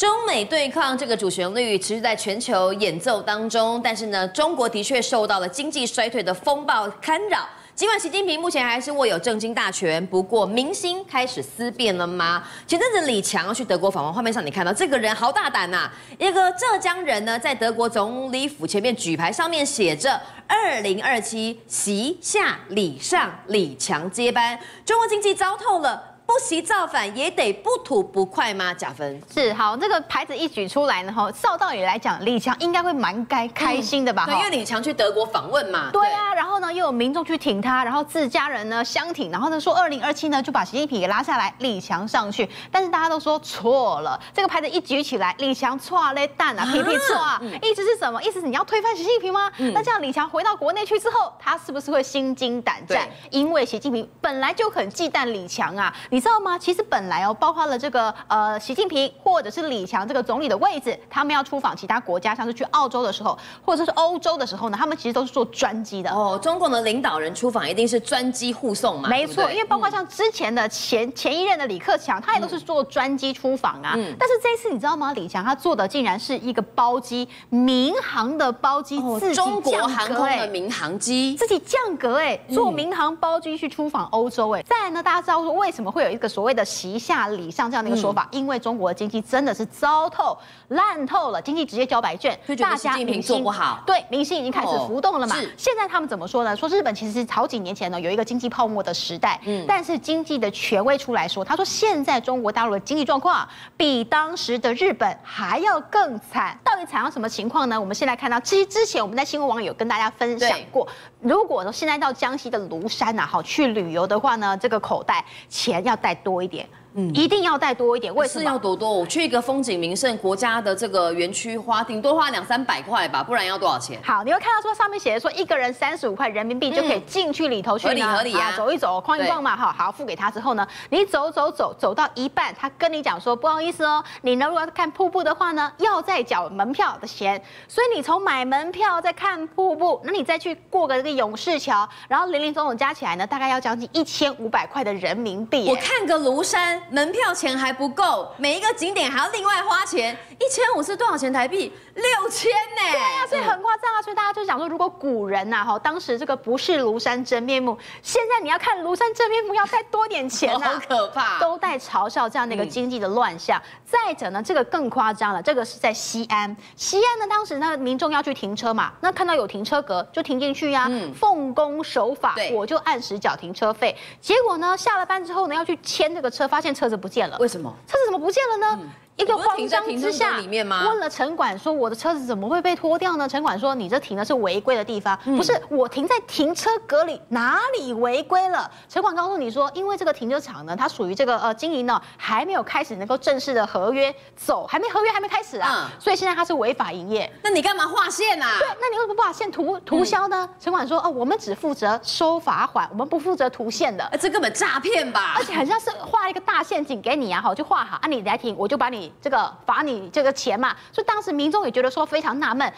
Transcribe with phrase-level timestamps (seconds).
[0.00, 7.46] 中美对抗这个主旋律持续在全球演奏当中，但是呢，中国的确受到了经济衰退的风暴干扰。
[7.74, 12.42] 尽管习近平目前还是握有政经大权，不过民心开始思变了吗？
[12.66, 26.09] 前阵子李强去德国访问，画面上你看到这个人好大胆呐、啊，一个浙江人呢，在德国总理府前面举牌，上面写着“二零二七习下李上李强接班”，中国经济糟透了。
[26.30, 28.72] 不惜造反也得不吐不快吗？
[28.72, 34.26] 加分是好，这个牌子一举出来呢，哈，照道理来讲，李强应该会蛮该开心的吧？
[34.28, 35.90] 嗯、对，因为李强去德国访问嘛。
[35.92, 42.48] 对啊，然后呢，又有民众去挺他，然后自家人呢相挺，然后呢说二零二七呢就把习近平给拉下来，李强上去。
[42.70, 48.22] 但是大家都说错了，这个牌子一举起来，李强错嘞蛋啊，屁屁错啊，意思是什么？
[48.22, 49.50] 意思是你要推翻习近平吗？
[49.58, 53.08] 嗯、那这样李强回到国内去之后，他是不是会心惊胆战？
[53.30, 56.19] 因为习近平本来就很忌惮李强啊，你。
[56.20, 56.58] 你知道吗？
[56.58, 66.10] 其实本来哦，包括了这个呃，习近平或者是李强这个总理的位置，他们要出访其他国家，像是去澳洲的时候，或者是欧洲的时候呢，他们其实都是坐专机的。
[66.10, 69.08] 哦，中国的领导人出访一定是专机护送嘛？
[69.08, 73.94] 没错，因为包括像之前的前、嗯、前一任的李克强，他也都是坐专机出访啊。
[73.96, 74.14] 嗯。
[74.18, 75.14] 但是这一次你知道吗？
[75.14, 84.62] 李强他坐的竟然是一个包机，民航的包机，哦、自己中国航空的民航机，自己降格哎，坐民航包机去出访欧洲哎。
[84.64, 90.36] 再来呢，大家知道说为什么会有一个所谓的席下礼上这样的一个说法，嗯、因为中国的经济真的是糟透、
[90.68, 95.36] 烂透了，经济直接交白卷，大家民心不好，对民心已经开始浮动了嘛。
[95.56, 96.56] 现在他们怎么说呢？
[96.56, 106.58] 说日本其实是好几年前呢有一个经济泡沫的时代，嗯，但是经济的权威出来说，他说现在中国大陆的经济状况比当时的日本还要更惨。
[106.64, 107.80] 到底惨到什么情况呢？
[107.80, 110.86] 我们现在看到，其实之前我们在新闻网有跟大家分享过，
[111.20, 116.68] 如果说现在到江西的庐山呐，好去旅游的话呢，这个口袋钱要要带多一点。
[116.94, 118.12] 嗯，一定要带多一点。
[118.14, 118.40] 为什么？
[118.40, 118.92] 是要多多？
[118.92, 124.00] 我去一个风景名胜国家的这个园区花，顶多花两三百块吧，不然要多少钱？
[124.02, 145.68] 好，你会看到说上面写的说一个人三十五块人民币就可以进去里头去，合理合理啊，走一走，逛一逛嘛，哈，好，付给他之后呢，你走走走走到一半，他跟你讲说不好意思哦，你呢如果要看瀑布的话呢，要再缴门票的钱，所以你从买门票再看瀑布，那你再去过个这个勇士桥，然后林林总总加起来呢，大概要将近一千五百块的人民币。
[145.68, 146.79] 我看个庐山。
[146.90, 151.72] 门票钱还不够，每一个景点还要另外花钱，一千五是多少钱台币？
[151.94, 152.92] 六千呢？
[152.92, 154.00] 对啊，所以很夸张啊！
[154.00, 161.38] 所以大家就想说，如果古人呐，哈，当时这个不是庐山真面目，现在你要看庐山真面目，要再多点钱啊， 好可怕！
[161.40, 163.58] 都在嘲笑这样的一个经济的乱象。
[163.58, 173.94] 嗯、再者呢，这个更夸张了，这个是在西安，西安呢，当时呢民众要去停车嘛，那看到有停车格就停进去呀、奉公守法，我就按时缴停车费。
[174.20, 177.36] 结果呢，下了班之后呢，要去签这个车，发现车子不见了。
[177.38, 177.74] 为什么？
[177.86, 178.78] 车子怎么不见了呢？
[178.82, 178.88] 嗯
[179.20, 180.86] 一个慌张之下，里面吗？
[180.88, 197.30] 问了城管说：“我的车子怎么会被拖掉呢？”城管说：“你这停的是违规的地方，不是我停在停车格里，哪里违规了？”城管告诉你说：“因为这个停车场呢，它属于这个呃经营呢还没有开始能够正式的合约走，还没合约还没开始啊，所以现在它是违法营业。
[197.42, 198.48] 那你干嘛画线啊？
[198.58, 204.02] 对，那你为什么不把线涂涂销呢？”城管说：“哦，我们只负责收罚款，我们不负责涂线的。
[204.04, 205.34] 哎，这根本诈骗吧？
[205.36, 212.72] 而且很像是画一个大陷阱给你啊，好就画好啊，你来停，我就把你这个罚你。”这个钱嘛，所以当时民众也觉得说非常纳闷。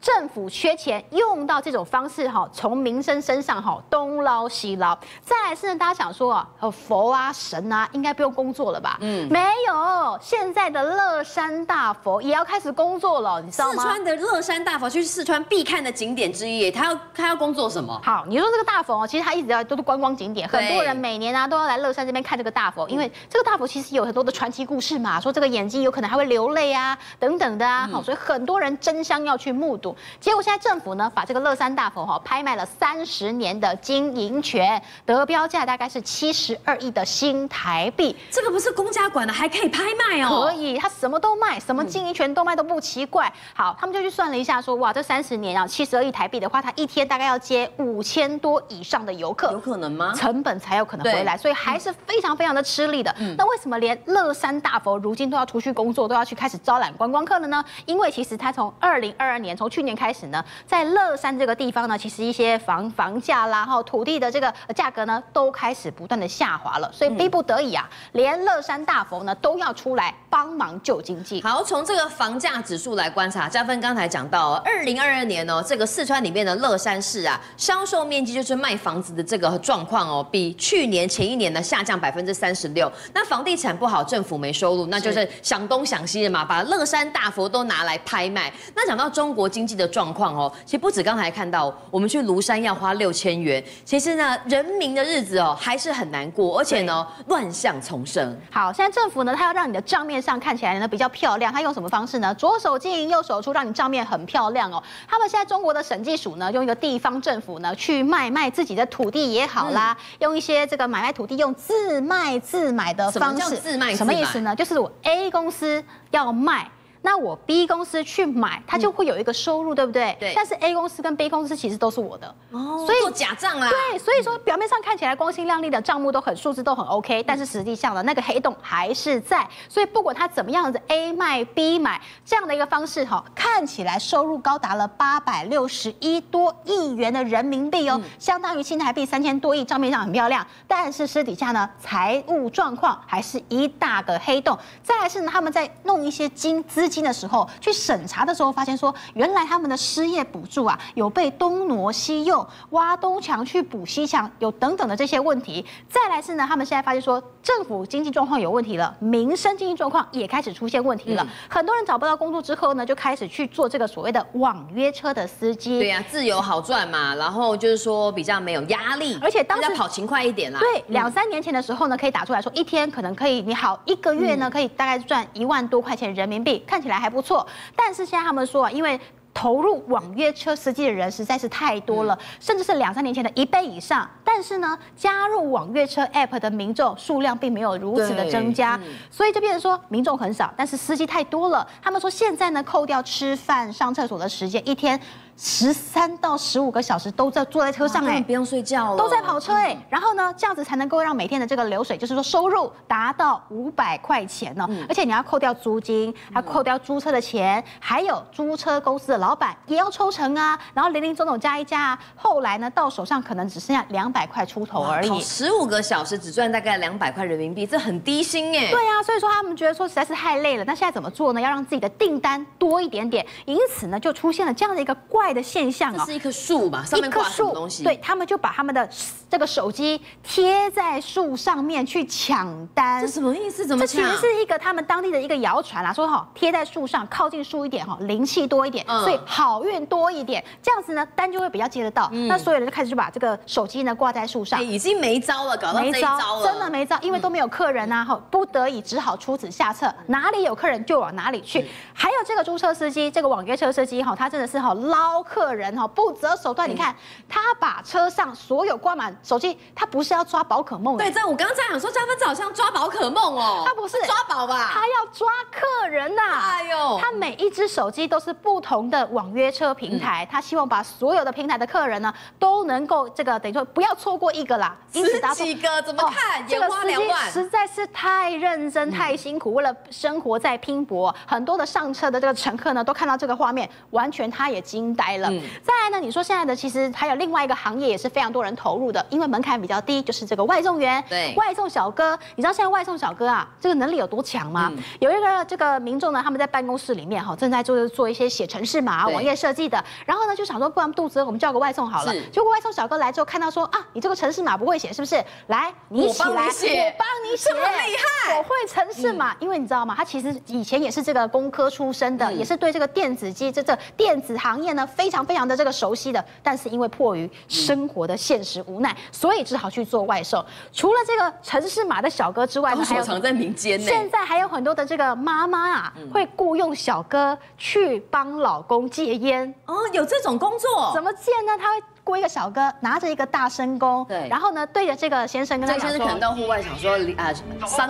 [0.00, 4.96] 政府缺钱，用到这种方式哈，从民生身上哈东捞西捞。
[5.22, 8.96] 再来是呢，大家想说啊，佛啊神啊，应该不用工作了吧？
[9.00, 13.82] 嗯，没有，现在的乐山大佛也要开始工作了，你知道吗？
[13.82, 18.00] 四川的乐山大佛就是四川必看的景点之一，他要他要工作什么？
[18.04, 29.87] 好，你说这个大佛哦，其实他一直要都是观光景点，很多人每年啊都要来乐山这边看这个大佛，因为这个大佛其实有很多的传奇故事嘛，说这个眼睛有可能还会流泪啊等等的啊，好，所以很多人争相要去目睹。
[30.20, 38.16] 结果现在政府呢，把这个乐山大佛哈拍卖了三十年的经营权，得标价大概是七十二亿的新台币。
[38.30, 40.44] 这个不是公家管的，还可以拍卖哦？
[40.44, 43.32] 可以，他什么都卖，什么经营权都卖都不奇怪。
[43.54, 50.12] 好，他们就去算了一下说，说哇，这三十年啊，七十二亿台币的话，他一天大概要接五千多以上的游客，有可能吗？
[50.14, 53.14] 成本才有可能回来，所以还是非常非常的吃力的。
[53.18, 57.64] 嗯、那为什么连乐山大佛如今都要出去工作，都要去开始招揽观光客了呢？
[57.86, 71.40] 因为其实他从二零二二年从去去年开始呢，在乐山这个地方呢，其实一些房房价啦，哈土地的这个价格呢，都开始不断的下滑了，所以逼不得已啊，连乐山大佛呢都要出来帮忙救经济。
[71.42, 82.90] 好，从这个房价指数来观察，嘉芬刚才讲到，二零二二年哦，这个四川里面的乐山市啊，销售面积就是卖房子的这个状况哦，比去年前一年呢下降百分之三十六。
[83.14, 88.52] 那房地产不好，政府没收入，那就是想东想西的嘛，把乐山大佛都拿来拍卖。
[88.74, 98.34] 那讲到中国经济的状况哦，其实不止刚才看到，我们去庐山要花六千元，其实呢，人民的日子哦还是很难过，而且呢，乱象丛生。
[98.50, 102.34] 好，现在政府呢，它要让你的账面上看起来呢比较漂亮，它用什么方式呢？
[102.34, 104.82] 左手进右手出，让你账面很漂亮哦。
[105.06, 113.96] 他们现在中国的审计署呢，用一个地方政府呢去卖卖自己的土地也好啦，嗯、用一些这个买卖土地用自卖自买的方式，什么叫自卖自买？
[113.96, 114.56] 什么意思呢？
[114.56, 116.70] 就是我 A 公司要卖。
[117.02, 120.16] 那我 B 公司去买，它就会有一个收入，嗯、对不对？
[120.18, 120.32] 对。
[120.34, 123.68] 但是 A 公司跟 B 公司其实都是我的，哦，所以做假账啦。
[123.68, 129.48] 对，所以说表面上看起来光鲜亮丽的账目都很数字都很 OK，但是实际上呢，那个黑洞还是在。
[129.68, 144.58] 所以不管它怎么样子 A 卖 B 买这样的一个方式哈，看起来收入高达了八百六十一多亿元的人民币哦，嗯、相当于新台币三千多亿，账面上很漂亮，但是私底下呢，财务状况还是一大个黑洞。
[144.82, 146.87] 再来是呢，他们在弄一些金资。
[146.88, 155.64] 金的时候去审查的时候，发现说原来他们的失业补助啊有被东挪西用，挖东墙去补西墙，有等等的这些问题。
[155.88, 161.22] 再来是呢，他们现在发现说政府经济状况有问题了，民生经济状况也开始出现问题了。
[161.22, 165.78] 嗯、很多人找不到工作之后呢，就开始去做这个所谓的网约车的司机。
[165.78, 170.60] 对呀、啊，自由好赚嘛，然后就是说比较没有压力，而且当时跑勤快一点啦。
[170.60, 176.62] 对，两三年前的时候呢，可以打出来说一天可能可以你好一个月呢可以大概赚一万多块钱人民币。
[176.66, 179.00] 看起来还不错，但是现在他们说啊，因为
[179.34, 184.08] 投入网约车司机的人实在是太多了，甚至是两三年前的一倍以上。
[184.30, 188.78] 但是呢，加入网约车 App 的民众数量并没有如此的增加，
[189.10, 191.66] 所以就变成说民众很少，但是司机太多了。
[191.80, 195.00] 他们说现在呢，扣掉吃饭、上厕所的时间，一天。
[195.40, 204.68] 十三到十五个小时都在坐在车上哎，不用睡觉了，都在跑车哎，然后呢，这样子才能够让每天的这个流水，就是说收入达到五百块钱呢。
[204.88, 210.58] 而且你要扣掉租金，还扣掉租车的钱，还有租车公司的老板也要抽成啊。
[210.74, 215.20] 然后零零总总加一加啊，后来呢，到手上可能只剩下两百块出头而已。
[215.20, 218.70] 十五个小时只赚大概两百块人民币，这很低薪哎。
[218.70, 220.64] 对啊，所以说他们觉得说实在是太累了。
[220.64, 221.40] 那现在怎么做呢？
[221.40, 225.28] 要让自己的订单多一点点，因此呢，就出现了这样的一个怪。
[225.28, 226.82] 的现象啊，这是一棵树吧？
[226.86, 227.84] 上面挂什么东西？
[227.84, 228.88] 对，他们就把他们的
[229.28, 233.02] 这个手机贴在树上面去抢单。
[233.02, 233.66] 这什么意思？
[233.66, 234.02] 怎么抢？
[234.02, 240.42] 这其实是一个他们当地的一个谣传啦，说哈贴在树上，靠近树一点哈，灵气多一点，所以好运多一点。
[240.62, 242.08] 这样子呢，单就会比较接得到。
[242.26, 251.68] 那所有人就开始就把这个手机呢挂在树上，已经没招了，搞到没招了，真的没招，因为都没有客人啊，哈，不得已只好出此下策，哪里有客人就往哪里去。
[251.94, 255.22] 还有这个租车司机，这个网约车司机哈，他真的是哈捞。
[255.28, 256.94] 客人哈不择手段，你看
[257.28, 260.96] 他把车上所有挂满手机，他不是要抓宝可梦？
[260.96, 264.70] 对，这我刚刚在想说，嘉芬这好像抓宝可梦哦，他不是抓宝吧？
[264.72, 266.22] 他要抓客人呐！
[266.22, 274.74] 哎呦，他每一只手机都是不同的网约车平台，他希望把所有的平台的客人呢都能够这个等于说不要错过一个啦。
[274.92, 276.46] 因此十几个怎么看？
[276.46, 276.94] 这个司机
[277.30, 281.14] 实在是太认真、太辛苦，为了生活在拼搏。
[281.26, 285.18] 很多的上车的这个乘客呢，都看到这个画面，完全他也惊呆。
[285.18, 285.98] 嗯，再来呢？
[285.98, 291.02] 你说现在的其实还有另外一个行业也是非常多人投入的，因为门槛比较低，就是这个外送员。
[291.08, 294.70] 对，外送小哥，你知道现在外送小哥啊，这个能力有多强吗？
[294.70, 302.12] 嗯、有一个这个民众呢，他们在办公室里面哈，正在做做一些写程式码、网页设计的，然后呢就想说，不然肚子饿，我们叫个外送好了。
[302.12, 305.22] 是结果外送小哥来之后看到说啊，你这个城市码不会写是不是？
[305.48, 309.94] 来，你一起来，我帮你写，我帮你写，这么厉害，我会城市码，嗯、因为你知道吗？
[309.96, 320.44] 他其实以前也是这个工科出身的，嗯、也是对这个电子机这这电子行业呢非常非常的这个熟悉的，但是因为迫于生活的现实无奈，所以只好去做外售。
[320.72, 323.80] 除了这个城市码的小哥之外，还有藏在民间。
[323.80, 329.52] 现在还有很多的这个妈妈啊，会雇佣小哥去帮老公戒烟。
[329.66, 330.92] 哦，有这种工作？
[330.94, 331.56] 怎么戒呢？
[331.58, 331.82] 他会。
[332.08, 337.28] 雇一个小哥拿着一个大声公，对，然后呢对着这个先生跟他讲说，先生可能到户外想说啊，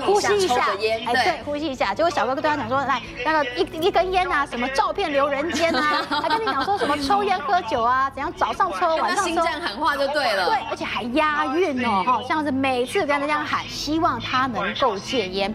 [0.05, 1.95] 呼吸一下，烟，哎，对，呼吸一下。
[1.95, 15.55] 结果小哥哥对他讲说，来那个一一根烟啊， 什么照片留人间啊， 还跟你讲说什么抽烟喝酒啊，怎样早上抽晚上抽，心战喊话就对了，对，而且还押韵哦，好像是每次跟他这样喊，希望他能够戒烟，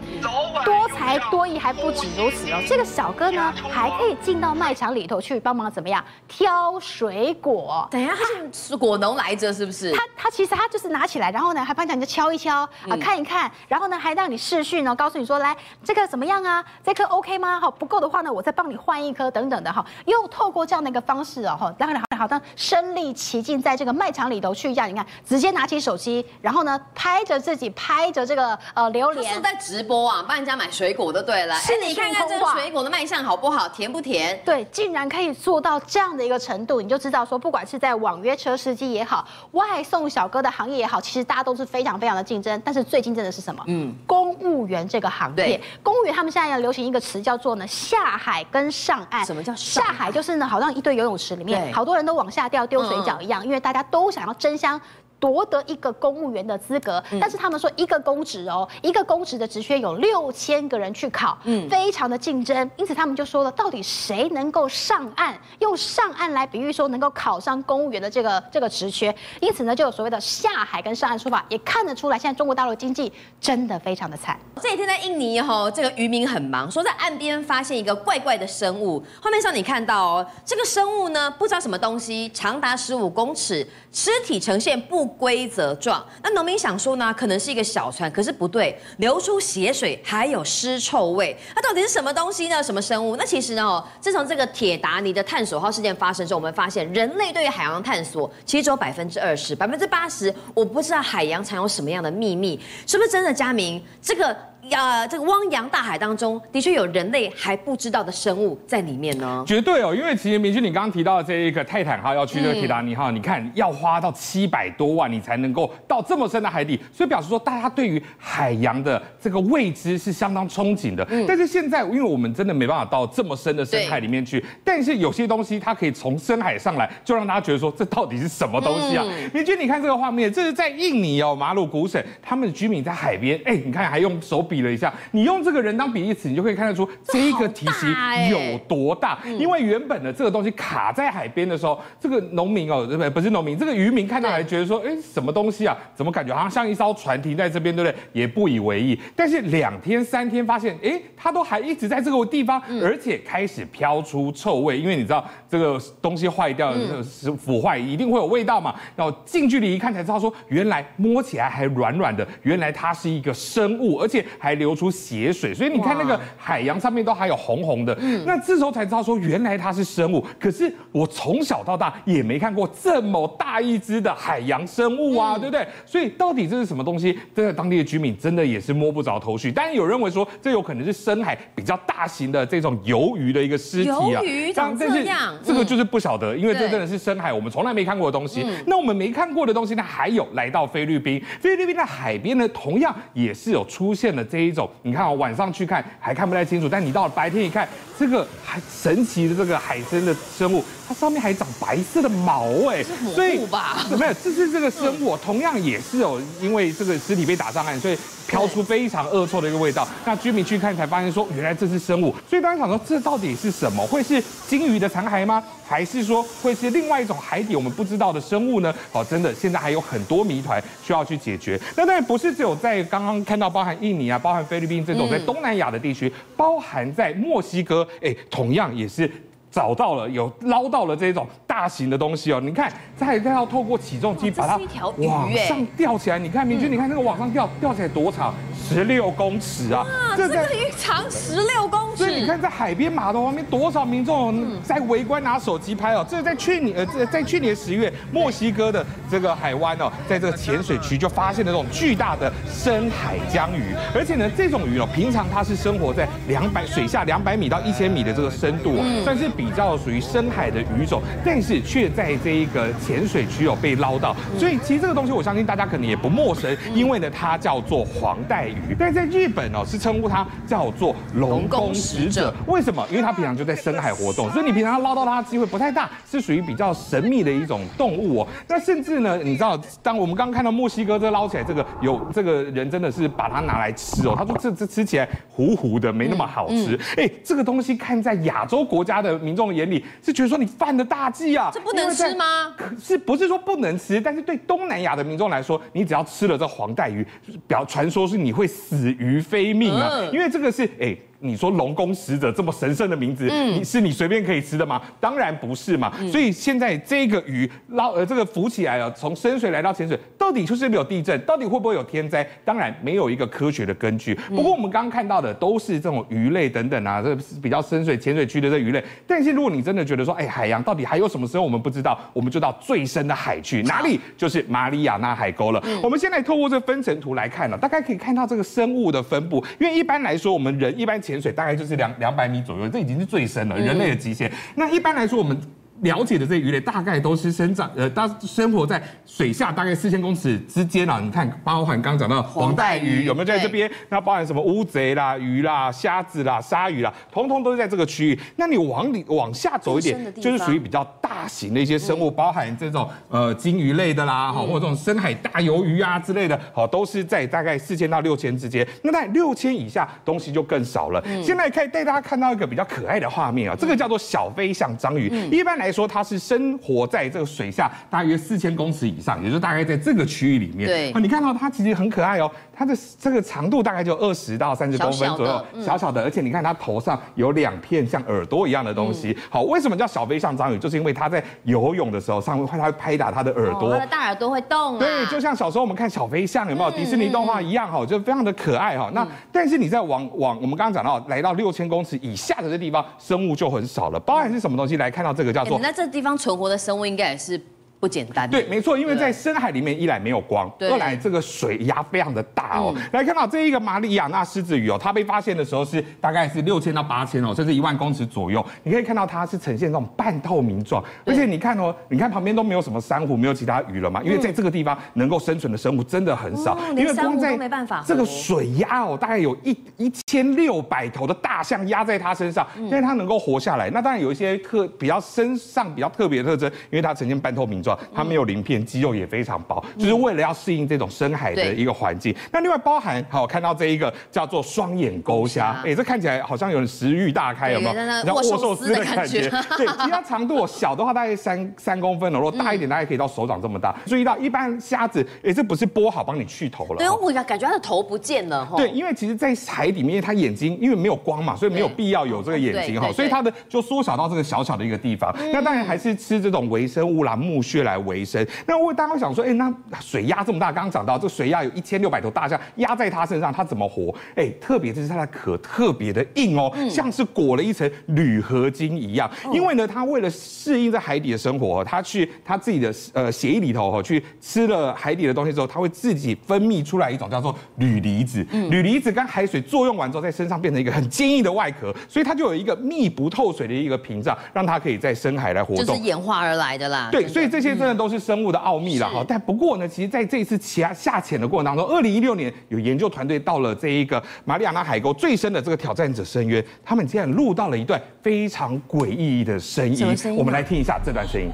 [0.63, 7.86] 多才多艺还不止如此哦，这个小哥呢还可以进到卖场里头去帮忙怎么样挑水果？
[7.91, 9.91] 等一下，他是果农来着是不是？
[9.91, 16.63] 他他其实他就是拿起来，然后呢还帮你就敲一敲啊，看一看，然后呢还让你试训呢，告诉你说，来这个怎么样啊？
[16.83, 17.60] 这颗 OK 吗？
[17.60, 19.86] 好，不够的话呢，我再帮你换一颗等等的哈。
[20.05, 31.55] 又透过这样的一个方式哦，哈，当然好像身临其境在这个卖场里头去一样，你看直接拿起手机，然后呢拍着自己拍着这个呃榴莲，是在直播啊，帮人家买水果的对了。
[31.55, 34.39] 是你看看这个水果的卖相好不好，甜不甜？
[34.45, 42.62] 对，竟然可以做到这样的一个程度，你就知道说，不管是在网约车司机也好，外送小哥的行业也好，其实大家都是非常非常的竞争。
[42.65, 43.63] 但是最竞争的是什么？
[43.67, 45.59] 嗯，公务员这个行业。
[45.81, 49.25] 公务员他们现在要流行一个词叫做呢下海跟上岸。
[49.25, 50.12] 什么叫下海？
[50.12, 54.79] 就是呢，好像一堆游泳池里面，好多人都往下掉丢水饺一样，因为大家都想要争相。
[55.24, 65.34] 夺得一个公务员的资格，但是他们说一个公职哦，一个公职的职缺有六千个人去考，嗯，非常的竞争，因此他们就说了，到底谁能够上岸？
[65.60, 74.38] 用上岸来比喻说能够考上公务员的这个这个职缺，因此呢，就有所谓的下海跟上岸说法，也看得出来，现在中国大陆经济真的非常的惨。
[74.62, 85.12] 这几天在印尼哈，这个渔民很忙，说在岸边发现一个怪怪的生物，画面上你看到哦，这个生物呢，不知道什么东西，长达十五公尺，尸体呈现不。
[85.17, 92.62] 规则状，那农民想说呢，可能是一个小船，可是不对，流出血水，还有尸臭味，那到底是什么东西呢？
[92.62, 93.15] 什么生物？
[93.15, 103.34] 那其实呢，自从这个铁达尼的探索号事件发生之后，我们发现人类对于海洋探索其实只有百分之二十，百分之八十，我不知道海洋藏有什么样的秘密，是不是真的？
[103.34, 104.52] 佳明，这个。
[104.70, 109.43] 呀，这个汪洋大海当中的确有人类还不知道的生物在里面呢。
[109.46, 121.05] 绝对哦，因为其实明君你刚刚提到的这一个泰坦号要去这个铁达尼号，嗯、你看要花到七百多万，你才能够到这么深的海底，所以表示说大家对于海洋的这个未知是相当憧憬的。
[121.10, 129.03] 嗯、但是现在，因为我们真的没办法到这么深的深海里面去，但是有些东西它可以从深海上来，就让大家觉得说这到底是什么东西啊？
[129.05, 135.43] 嗯、明君，你看这个画面，这是在印尼哦，马鲁古省，他们的居民在海边，哎，你看还用手比了一下，你用。
[135.43, 137.89] 这个人当比例词，你就可以看得出这一个体型
[138.29, 139.19] 有多大。
[139.38, 145.77] 因为原本的这个东西卡在海边的时候，这个农民哦，不不是农民，这个渔民看到还觉得说，哎，什么东西啊？
[145.93, 147.98] 怎么感觉好像像一艘船停在这边，对不对？
[148.13, 148.98] 也不以为意。
[149.17, 154.79] 但是两天三天发现，哎，它都还一直在这个地方，而且开始飘出臭味。
[154.79, 158.74] 因为你知道这个东西坏掉，是腐坏，一定会有味道嘛。
[158.95, 165.31] 然后近距离一看才知道说，原来摸起来还软软的，原来它是一个生物，而且还流出血。
[165.31, 167.97] 水，所以你看那个海洋上面都还有红红的。
[168.01, 170.21] 嗯，那这时候才知道说，原来它是生物。
[170.38, 175.65] 可是我从小到大也没看过这么大一只的海洋生物啊，对不对？
[175.85, 177.17] 所以到底这是什么东西？
[177.33, 179.50] 这个当地的居民真的也是摸不着头绪。
[179.50, 183.97] 当然有认为说，这有可能是深海比较大型的这种鱿鱼的一个尸体啊。
[183.97, 188.45] 鱿鱼长这样，这个就是不晓得，因为这真的是深海，我们从来没看过的东西。
[188.67, 195.11] 那我们没看过的东西呢，还有来到菲律宾，菲律宾的海边呢，同样也是有出现了这一种，你看啊。
[195.11, 202.83] 晚上去看还看不太清楚，但你到了白天一看，这个还神奇的这个海参的生物，它上面还长白色的毛哎，
[203.15, 203.85] 所以吧？
[203.97, 207.97] 没有，这是这个生物，同样也是哦因为这个尸体被打上岸，所以
[208.27, 209.87] 飘出非常恶臭的一个味道。
[210.05, 212.13] 那居民去看才发现说，原来这是生物。
[212.29, 213.85] 所以当时想说，这到底是什么？
[213.87, 215.43] 会是鲸鱼的残骸吗？
[215.65, 218.73] 还是说会是另外一种海底我们不知道的生物呢？
[218.91, 221.59] 哦，真的，现在还有很多谜团需要去解决。
[221.75, 229.09] 那当然不是只有在刚刚看到包含印尼啊、包含菲律宾这种在东南亚的地区，包含在墨西哥，哎，同样也是
[229.53, 232.41] 找到了有捞到了这种大型的东西哦。
[232.43, 234.60] 你看，再再要透过起重机把它
[234.98, 238.33] 往上吊起来，你看明君，你看那个往上吊吊起来多长？
[238.67, 239.83] 十六公尺啊！
[239.83, 241.98] 哇，这个鱼长十六公尺。
[241.98, 246.03] 所以你看，在海边码头旁边，多少民众在围观拿手机拍哦。
[246.10, 253.75] 这是在去年呃，在去年十月，墨西哥的这个海湾哦，在这个浅水区就发现了这种巨大的深海江鱼。
[253.93, 261.01] 而且呢，这种鱼哦，平常它是生活在两百水下两百米到一千米的这个深度，但是比较属于深海的鱼种。
[261.25, 264.15] 但是却在这一个浅水区有被捞到。
[264.38, 272.33] 所以其实这个东西，我相信大家可能也不陌生，因为呢，它叫做黄带鱼，但在日本哦，是称呼它叫做龙宫使者。
[272.47, 272.85] 为什么？
[272.89, 278.27] 因为它平常就在深海活动，所以你平常捞到它的机会不太大，是属于比较神秘的一种动物哦。
[278.47, 284.15] 那甚至呢，你知道，当我们刚刚看到墨西哥这捞起来，这个有这个人真的是把它拿来吃哦。
[284.17, 286.79] 他说这这吃起来糊糊的，没那么好吃。
[286.97, 292.53] 哎，这个东西看在亚洲国家的民众的眼里，是觉得说你犯了大忌啊，这不能吃吗？
[292.79, 293.99] 是不是说不能吃？
[294.01, 297.05] 但是对东南亚的民众来说，你只要吃了这黄带鱼，
[297.47, 300.95] 表传说是你会死于非命啊，因为这个是哎。
[301.24, 304.82] 你说龙宫使者这么神圣的名字，嗯，你是你随便可以吃的吗？
[305.00, 305.92] 当然不是嘛。
[306.12, 312.27] 所以现在这个鱼捞呃这个浮起来了，从深水来到浅水，到底就是没有地震，到底会不会有天灾？
[312.44, 314.13] 当然没有一个科学的根据。
[314.30, 318.84] 不过我们刚刚看到的都是这种鱼类等等啊，这比较深水浅水区的这鱼类。
[319.08, 323.98] 但是如果你真的觉得说，哎，海洋到底还有什么时候我们不知道，我们就到最深的海去，哪里？
[324.18, 325.63] 就是马里亚纳海沟了。
[325.82, 329.42] 我们现在透过这分层图来看呢，大概可以看到这个生物的分布。
[329.60, 334.32] 因为一般来说，我们人一般潜水大概就是两两百米左右，这已经是最深了，人类的极限。
[334.55, 335.39] 那一般来说，我们。
[335.83, 340.99] 了解的这些鱼类大概都是生长，呃，大生活在水下大概四千公尺之间啊。
[340.99, 343.69] 你看，包含刚刚讲到黄带鱼有没有在这边？
[343.89, 348.19] 那包含什么乌贼啦、鱼啦、虾子啦、鲨鱼啦，通通都是在这个区域。
[348.37, 358.65] 那你往里往下走一点，就是属于比较大型的一些生物，包含这种呃金鱼类的啦，好，或者这种深海大鱿鱼啊之类的，好，都是在大概四千到六千之间。
[358.83, 361.03] 那在六千以下东西就更少了。
[361.21, 370.70] 现在可以带大家看到一个比较可爱的画面啊，这个叫做小飞象章鱼，一般来说它是生活在这个水下大约四千公尺以上，也就大概在这个区域里面。
[370.70, 379.18] 对，你看到它其实很可爱哦，它的这个长度大概就二十到三十公分左右，小小，嗯、小小的，而且你看它头上有两片像耳朵一样的东西。
[379.30, 380.60] 好，为什么叫小飞象章鱼？
[380.60, 384.77] 就是因为它在游泳的时候，上面它会拍打它的耳朵，它的大耳朵会动。
[384.77, 388.92] 对，就像小时候我们看小飞象有没有迪士尼动画一样哈，就非常的可爱哈。
[388.94, 394.00] 那但是你在往往我们刚刚讲到来到六千公尺以下的这地方，生物就很少了。
[394.00, 394.77] 包含是什么东西？
[394.77, 397.39] 来看到这个叫做，那这地方存活的生物应该也是。
[397.83, 402.73] 不简单，对，没错，因为在深海里面，一来没有光，二来这个水压非常的大哦。
[402.93, 408.45] 来看到这一个马里亚纳狮子鱼哦，它被发现的时候是大概是六千到八千哦，甚至一万公尺左右。
[408.63, 417.37] 你可以看到它是呈现这种半透明状，而且你看哦，你看旁边都没有什么珊瑚，没有其他鱼了嘛，因为在这个地方能够生存的生物真的很少，因为光在
[417.85, 423.69] 这个水压哦，大概有一一千六百头的大象压在它身上，因为它能够活下来。
[423.71, 427.73] 那当然有一些特比较身上比较特别的特征，因为它呈现半透明状。
[427.94, 432.15] 它没有鳞片，肌肉也非常薄，就是为了要适应这种深海的一个环境。
[432.32, 437.74] 那另外包含，好看到这一个叫做双眼钩虾，哎，这看起来好像有点食欲大开，有没有？
[438.03, 439.30] 像握寿司的感觉。
[439.58, 443.75] 对，其他长度小的话大概三三公分，如果大一点大概可以到手掌这么大。
[443.86, 446.77] 注意到一般虾子，哎，这不是剥好帮你去头了？
[446.77, 448.48] 对，我感觉它的头不见了。
[448.56, 455.13] 对，因为其实，在海里面，它眼睛因为没有光嘛，所以没有必要有这个眼睛哈，所以它的就缩小到这个小小的一个地方。
[455.32, 458.03] 那当然还是吃这种微生物啦、木屑来维。
[458.45, 463.95] 那我大家会想说，哎，那水压这么大，刚刚讲到这水压有一千六百头大象压在它身上，它怎么活？
[464.15, 469.09] 哎，特别就是它的壳特别的硬哦，像是裹了一层铝合金一样。
[469.31, 478.25] 因为呢，它为了适应在海底的生活，它去它自己的呃血液里头哈，去吃了海底的东西之后，它会自己分泌出来一种叫做铝离子。
[478.49, 485.65] 铝离子跟海水作用完之后，在身上变成一个很坚硬的外壳，所以它就有一个密不透水的一个屏障，让它可以在深海来活动。
[485.65, 486.89] 这是演化而来的啦。
[486.91, 488.03] 对，所以这些真的都是。
[488.03, 501.29] 生物的奥秘了哈，但不过呢，其实在这一次下下潜的过程当中，二零一六年有研究团队到了这一个马里亚纳海沟最深的这个挑战者深渊，他们竟然录到了一段非常诡异的声音，声音我们来听一下这段声音。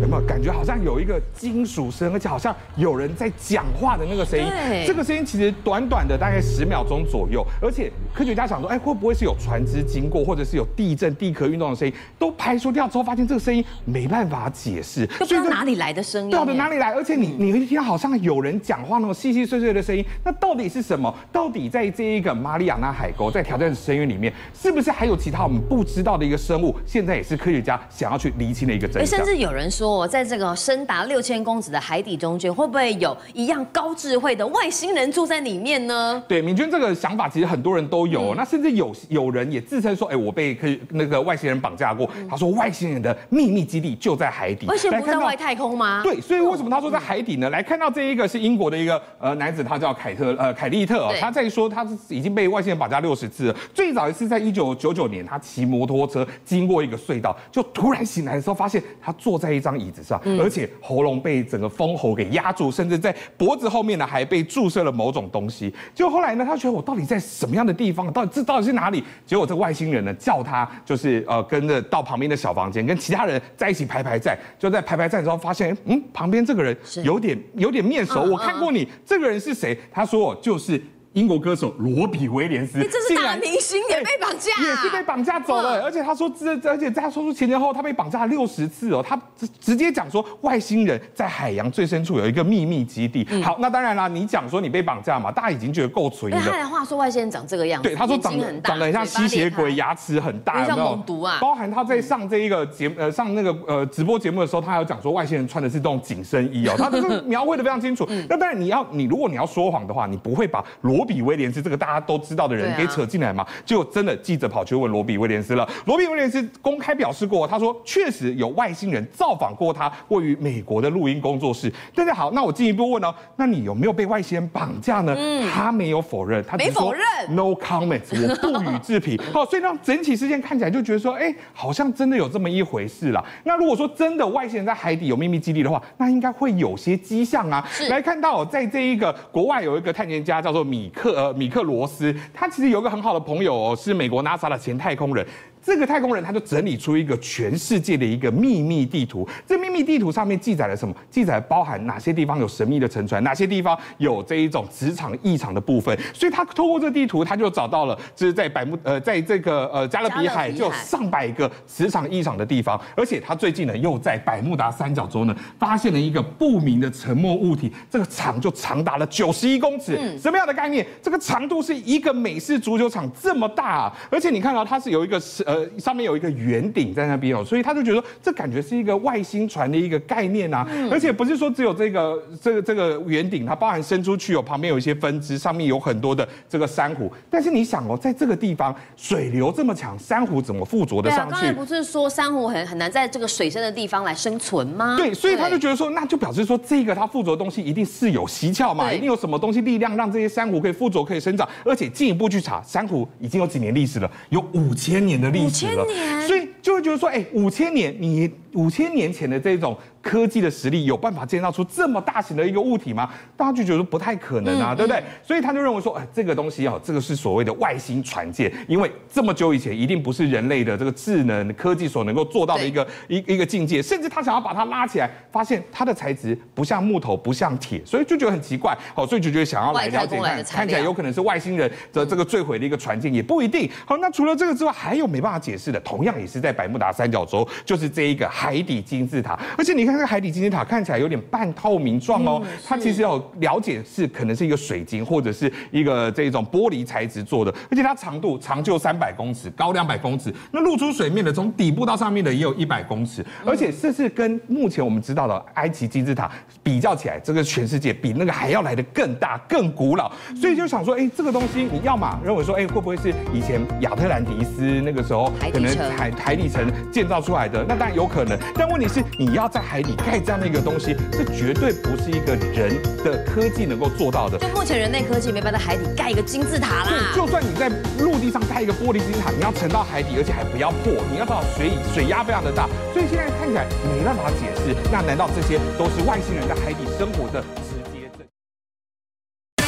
[0.00, 4.46] 有没有感觉好像有一个金属声，而且好像有人在讲话的那个声音？
[4.86, 11.92] 这个声音其实短短的大概十秒钟左右，而且科学家想说，哎，会不会是有船只经过，或者是有地震、地壳运动的声音？
[12.18, 16.30] 都排除掉之后，发现这个声音没办法解释，不知道哪里来的声音？
[16.30, 16.92] 到底哪里来？
[16.94, 21.14] 而且你你会听到好像有人讲话那种细细碎碎的声音，那到底是什么？
[21.30, 26.74] 到底在这一个马里亚纳海沟在挑战深渊里面，是不是还有其他我们不知道的一个生物？
[26.86, 29.18] 现在也是科学家想要去厘清的一个真相。
[29.18, 29.89] 甚至有人说。
[30.08, 36.22] 在这个深达六千公尺的海底中间，会不会有一样高智慧的外星人住在里面呢？
[36.26, 42.08] 对，敏君这个想法其实很多人都有，嗯、那甚至有有人也自称说，哎，我被可以那个外星人绑架过。
[42.16, 44.66] 嗯、他说外星人的秘密基地就在海底。
[44.66, 46.02] 外星人不在外太空吗？
[46.02, 47.48] 对，所以为什么他说在海底呢？
[47.48, 53.56] 嗯、来看到这一个是英国的一个呃男子，他叫凯特呃凯利特哦，他在说他是已经被外星人绑架六十次了。
[53.74, 65.74] 最早一次在一九九九年，他骑摩托车经过一个隧道，就突然醒来的时候，发现他坐在一张椅子上，嗯、而且喉咙被整个封喉给压住，甚至在脖子后面呢还被注射了某种东西。
[65.94, 68.12] 就后来呢，他觉得我到底在什么样的地方？
[68.12, 69.02] 到底这到底是哪里？
[69.24, 74.38] 结果这个外星人呢叫他就是呃跟着到旁边的小房间，跟其他人在一起排排站。
[74.58, 78.86] 就在排排站之后发现，嗯，旁边这个人有点有点面熟，我看过你。
[79.06, 79.78] 这个人是谁？
[79.90, 80.80] 他说就是。
[81.14, 85.82] 英国歌手罗比威廉斯，这是大明星也被绑架，也是被绑架走了。
[85.82, 89.04] 而且他说，这而且他说出前前后后，他被绑架了六十次哦。
[89.06, 89.20] 他
[89.58, 93.26] 直接讲说，外星人在海洋最深处有一个秘密基地。
[93.42, 96.42] 好，那当然啦，你讲说你被绑架嘛，大家已经觉得够存疑了。
[96.42, 101.38] 他的话说外星人长这个样子，对，他说长得长得很像吸血鬼，牙齿很大，像猛毒啊。
[101.40, 108.06] 包含他在上这一个节呃上那个呃直播节目的时候，他还有讲说外星人穿的是这种紧身衣哦，他都是描绘的非常清楚。
[108.30, 111.80] 那当然你要你如果你要说谎的话，你不会把罗比威廉斯这个。
[111.80, 113.46] 大家都知道的人给扯进来嘛？
[113.64, 115.66] 就真的记者跑去问罗比威廉斯了。
[115.86, 121.72] 罗比威廉斯公开表示过，他说确实有外星人造访过他位于美国的录音工作室。
[121.94, 125.14] 大家好，那我进一步问哦，那你有没有被外星人绑架呢？
[125.16, 129.18] 嗯、他没有否认，他没否认 no comments，我不予置评。
[129.32, 133.24] 好， 所以让整体事件看起来就觉得说，哎，好像真的有这么一回事啦。
[133.44, 137.66] 那如果说真的外星人在海底有秘密基地的话，那应该会有些迹象啊。
[137.88, 141.60] 来看到在这一个国外有一个探险家叫做米克呃米克。
[141.60, 145.24] 罗斯，他其实有个很好的朋友哦，是美国 NASA 的前太空人。
[145.62, 149.28] 这个太空人他就整理出一个全世界的一个秘密地图。
[149.46, 150.94] 这秘密地图上面记载了什么？
[151.10, 155.96] 记载了包含哪些地方有神秘的沉船，哪些地方有这一种磁场异常的部分。
[156.14, 162.80] 所以他透过这个地图，他就找到了，就是在百慕呃，在这个呃加勒比海就有上百个磁场异常的地方。
[162.96, 169.96] 而且他最近呢，又在百慕达三角洲呢，发现了一个不明的沉没物体，这个长就长达了九十一公尺。
[170.00, 170.86] 嗯，什么样的概念？
[171.02, 173.92] 这个长度是一个美式足球场这么大啊！
[174.10, 175.44] 而且你看到它是有一个是。
[175.50, 187.12] 呃，上面有一个圆顶在那边哦，所以他就觉得这感觉是一个外星船的一个概念啊，而且不是说只有这个这个这个圆顶，它包含伸出去哦，旁边有一些分支，上面有很多的这个珊瑚。
[187.28, 191.32] 但是你想哦，在这个地方水流这么强，珊瑚怎么附着的上去？
[191.32, 194.96] 刚才不是说珊瑚很很难在这个水深的地方来生存吗？
[194.96, 205.66] 对，所以他就觉得说，那就表示说这个它附着的东西一定是有蹊跷嘛，一定有什么东西力量让这些珊瑚可以附着可以生长，而且进一步去查，珊瑚已经有几年历史了，有五千年的历史。
[205.66, 209.76] 五千年，所以就会觉得说，哎，五千年，你五千年前的这种。
[210.02, 213.10] 科技的实力有办法建造出这么大型的一个物体吗？
[213.36, 215.04] 大家就觉得不太可能啊，嗯、对不对？
[215.22, 233.70] 所以他就认为说，哎，这个东西哦，这个是所谓的外星船舰，因为这么久以前一定不是人类的这个智能科技所能够做到的一个一一个境界，甚至他想要把它拉起来，发现它的材质不像木头，不像铁，所以就觉得很奇怪，好，所以就觉得想要来了解看，看起来有可能是外星人的这个坠毁的一个船舰，也不一定。
[233.84, 240.64] 好，那除了这个之外，还有没办法解释的，同样也是在百慕达三角洲，就是这一个海底金字塔，而且你看这个海底金字塔。
[240.64, 256.30] 看起来有点半透明状哦，它其实有了解是可能是一个水晶或者是一个这种玻璃材质做的，而且它长度长就三百公尺，高两百公尺，那露出水面的从底部到上面的也有一百公尺，而且这是跟目前我们知道的埃及金字塔
[256.62, 267.64] 比较起来，这个全世界比那个还要来的更大更古老，所以就想说，哎，这个东西你要嘛认为说，哎，会不会是以前亚特兰蒂斯那个时候可能海海底城建造出来的？
[267.68, 270.60] 那当然有可能，但问题是你要在海底盖这样的一个。
[270.60, 274.38] 东西这绝对不是一个人的科技能够做到的。
[274.38, 276.90] 就目前人类科技没办法在海底盖一个金字塔啦。
[276.90, 284.76] 对，就算你在陆地上盖一个玻璃金字塔，你要沉到海底，而且还不要破，你要知道水水压非常的大，所以现在看起来没办法解释。
[284.92, 289.64] 那难道这些都是外星人在海底生活的直接证据？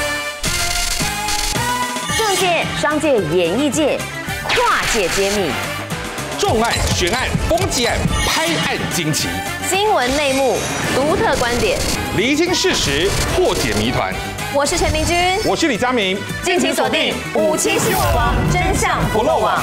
[2.18, 3.98] 政界、商界、演艺界，
[4.44, 5.50] 跨界揭秘，
[6.42, 9.28] 重案、悬案、攻击案、拍案惊奇。
[9.70, 10.58] 新闻内幕，
[10.92, 11.78] 独特观点，
[12.16, 14.12] 厘清事实，破解谜团。
[14.52, 19.62] 我是陈明君，我是李佳明，敬请锁定五七新闻网，真相不漏网。